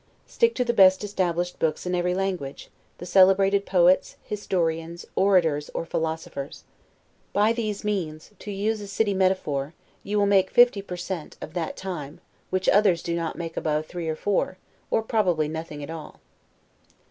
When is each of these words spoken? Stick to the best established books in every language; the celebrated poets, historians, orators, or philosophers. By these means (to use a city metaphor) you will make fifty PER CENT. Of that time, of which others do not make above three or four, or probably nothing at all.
Stick 0.25 0.55
to 0.55 0.65
the 0.65 0.73
best 0.73 1.03
established 1.03 1.59
books 1.59 1.85
in 1.85 1.93
every 1.93 2.15
language; 2.15 2.71
the 2.97 3.05
celebrated 3.05 3.67
poets, 3.67 4.15
historians, 4.23 5.05
orators, 5.15 5.69
or 5.75 5.85
philosophers. 5.85 6.63
By 7.33 7.53
these 7.53 7.83
means 7.83 8.31
(to 8.39 8.49
use 8.49 8.81
a 8.81 8.87
city 8.87 9.13
metaphor) 9.13 9.75
you 10.01 10.17
will 10.17 10.25
make 10.25 10.49
fifty 10.49 10.81
PER 10.81 10.97
CENT. 10.97 11.37
Of 11.39 11.53
that 11.53 11.77
time, 11.77 12.15
of 12.15 12.19
which 12.49 12.67
others 12.67 13.03
do 13.03 13.15
not 13.15 13.35
make 13.37 13.55
above 13.55 13.85
three 13.85 14.09
or 14.09 14.15
four, 14.15 14.57
or 14.89 15.03
probably 15.03 15.47
nothing 15.47 15.83
at 15.83 15.91
all. 15.91 16.19